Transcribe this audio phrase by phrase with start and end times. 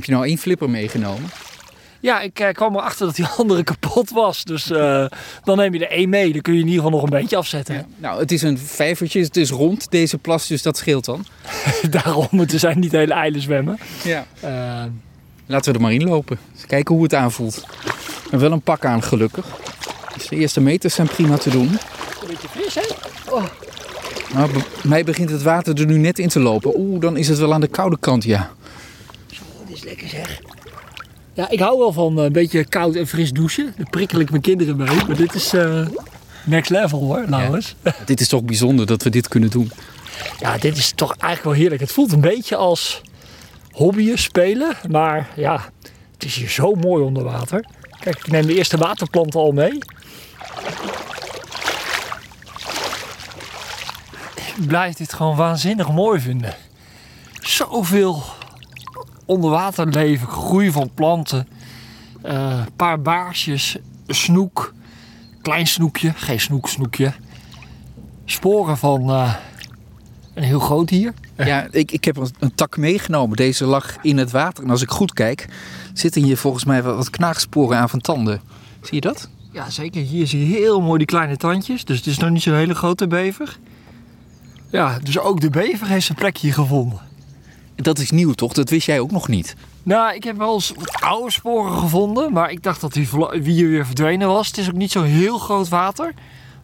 [0.00, 1.30] Heb je nou één flipper meegenomen?
[2.00, 4.44] Ja, ik eh, kwam erachter dat die andere kapot was.
[4.44, 5.06] Dus eh,
[5.44, 6.32] dan neem je er één mee.
[6.32, 7.86] Dan kun je in ieder geval nog een beetje afzetten.
[7.96, 11.24] Nou, het is een vijvertje, het is rond deze plas, dus dat scheelt dan.
[11.90, 13.78] Daarom moeten zij niet hele eilen zwemmen.
[14.04, 14.26] Ja.
[14.40, 14.84] Eh,
[15.46, 16.38] Laten we er maar in lopen.
[16.54, 17.64] Eens kijken hoe het aanvoelt.
[18.30, 19.46] En wel een pak aan, gelukkig.
[20.14, 21.68] Dus de eerste meters zijn prima te doen.
[21.68, 21.78] een
[22.26, 22.82] beetje fris, hè?
[24.34, 26.78] Maar bij mij begint het water er nu net in te lopen.
[26.78, 28.50] Oeh, dan is het wel aan de koude kant, ja.
[29.70, 30.40] Dat is lekker zeg.
[31.32, 33.74] Ja, ik hou wel van eh, een beetje koud en fris douchen.
[33.76, 35.04] Daar prikkel ik mijn kinderen mee.
[35.06, 35.86] Maar dit is eh,
[36.44, 37.74] next level hoor, Lauwers.
[37.82, 37.94] Ja.
[38.06, 39.70] Dit is toch bijzonder dat we dit kunnen doen.
[40.38, 41.80] ja, dit is toch eigenlijk wel heerlijk.
[41.80, 43.00] Het voelt een beetje als
[43.70, 44.76] hobbyen, spelen.
[44.88, 45.70] Maar ja,
[46.12, 47.64] het is hier zo mooi onder water.
[48.00, 49.78] Kijk, ik neem de eerste waterplanten al mee.
[54.56, 56.54] Ik blijf dit gewoon waanzinnig mooi vinden.
[57.40, 58.22] Zoveel
[59.30, 61.48] onderwaterleven, groei van planten.
[62.22, 64.74] Een paar baarsjes, snoek,
[65.42, 67.12] klein snoekje, geen snoek, snoekje.
[68.24, 69.34] Sporen van eh,
[70.34, 71.14] een heel groot dier.
[71.36, 73.36] Ja, ik, ik heb een, een tak meegenomen.
[73.36, 74.64] Deze lag in het water.
[74.64, 75.48] En als ik goed kijk,
[75.92, 78.40] zitten hier volgens mij wat, wat knaagsporen aan van tanden.
[78.80, 79.28] Zie je dat?
[79.52, 80.02] Ja, zeker.
[80.02, 81.84] Hier zie je heel mooi die kleine tandjes.
[81.84, 83.58] Dus het is nog niet zo'n hele grote bever.
[84.70, 87.09] Ja, dus ook de bever heeft zijn plekje gevonden.
[87.82, 88.52] Dat is nieuw toch?
[88.52, 89.54] Dat wist jij ook nog niet.
[89.82, 92.32] Nou, ik heb wel eens wat oude sporen gevonden.
[92.32, 94.46] Maar ik dacht dat die wie weer verdwenen was.
[94.46, 96.14] Het is ook niet zo heel groot water.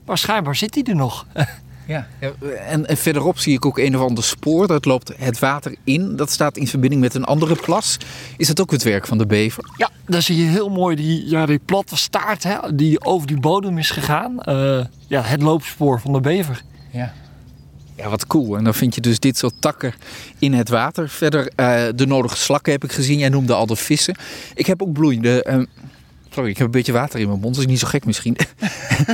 [0.04, 1.26] Maar schijnbaar zit hij er nog.
[1.86, 2.06] Ja.
[2.68, 4.66] En, en verderop zie ik ook een of ander spoor.
[4.66, 6.16] Dat loopt het water in.
[6.16, 7.96] Dat staat in verbinding met een andere plas.
[8.36, 9.64] Is dat ook het werk van de bever?
[9.76, 13.40] Ja, daar zie je heel mooi die, ja, die platte staart hè, die over die
[13.40, 14.40] bodem is gegaan.
[14.40, 16.62] Eh, ja, het loopspoor van de bever.
[16.90, 17.12] Ja.
[17.96, 18.56] Ja, wat cool.
[18.56, 19.94] En dan vind je dus dit soort takken
[20.38, 21.08] in het water.
[21.08, 23.18] Verder eh, de nodige slakken heb ik gezien.
[23.18, 24.16] Jij noemde al de vissen.
[24.54, 25.42] Ik heb ook bloeiende...
[25.42, 25.60] eh,
[26.30, 27.54] sorry, ik heb een beetje water in mijn mond.
[27.54, 28.36] Dat is niet zo gek misschien.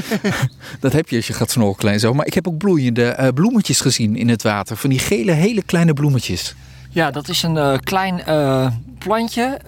[0.80, 2.14] dat heb je als je gaat snorkelen en zo.
[2.14, 4.76] Maar ik heb ook bloeiende eh, bloemetjes gezien in het water.
[4.76, 6.54] Van die gele, hele kleine bloemetjes.
[6.90, 8.22] Ja, dat is een eh, klein
[8.98, 9.58] plantje,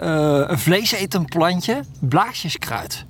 [0.48, 3.04] een vleesetend plantje, blaasjeskruid.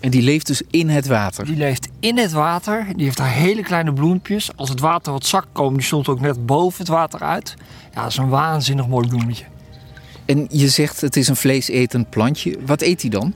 [0.00, 1.44] En die leeft dus in het water.
[1.44, 4.50] Die leeft in het water, die heeft daar hele kleine bloempjes.
[4.56, 7.54] Als het water wat zak komt, die stond ook net boven het water uit.
[7.94, 9.44] Ja, dat is een waanzinnig mooi bloemetje.
[10.26, 12.58] En je zegt het is een vleesetend plantje.
[12.66, 13.34] Wat eet hij dan?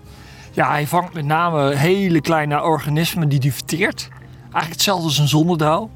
[0.53, 4.08] Ja, hij vangt met name hele kleine organismen die hij verteert.
[4.41, 5.91] Eigenlijk hetzelfde als een zonnedauw.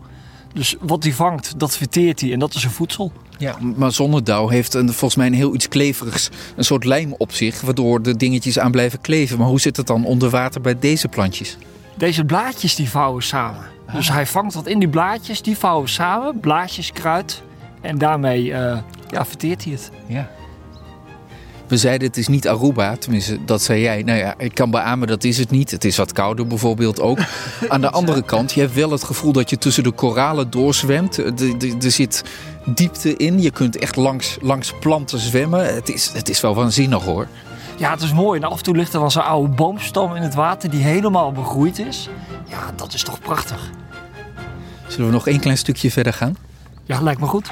[0.53, 3.13] Dus wat hij vangt, dat verteert hij en dat is zijn voedsel.
[3.39, 7.33] Ja, maar zonnedauw heeft een, volgens mij een heel iets kleverigs, een soort lijm op
[7.33, 9.39] zich, waardoor de dingetjes aan blijven kleven.
[9.39, 11.57] Maar hoe zit het dan onder water bij deze plantjes?
[11.99, 13.67] Deze blaadjes die vouwen samen.
[13.93, 17.43] Dus hij vangt wat in die blaadjes, die vouwen samen, blaadjes, kruid.
[17.81, 18.79] En daarmee eh,
[19.11, 19.91] ja, verteert hij het.
[20.07, 20.31] Ja.
[21.67, 24.03] We zeiden het is niet Aruba, tenminste dat zei jij.
[24.03, 25.71] Nou ja, ik kan beamen dat is het niet.
[25.71, 27.19] Het is wat kouder bijvoorbeeld ook.
[27.69, 31.17] Aan de andere kant, je hebt wel het gevoel dat je tussen de koralen doorzwemt.
[31.19, 32.25] Er- er- Er zit
[32.65, 35.75] diepte in, je kunt echt langs, langs planten zwemmen.
[35.75, 37.27] Het is, het is wel waanzinnig hoor.
[37.79, 38.41] Ja, het is mooi.
[38.41, 41.33] En af en toe ligt er dan zo'n oude boomstam in het water die helemaal
[41.33, 42.09] begroeid is.
[42.49, 43.71] Ja, dat is toch prachtig.
[44.87, 46.37] Zullen we nog één klein stukje verder gaan?
[46.85, 47.51] Ja, lijkt me goed.